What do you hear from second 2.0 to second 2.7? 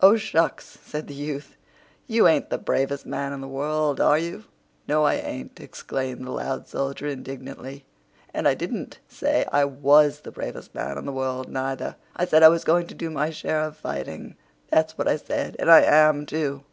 "You ain't the